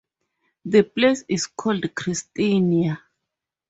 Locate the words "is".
1.27-1.45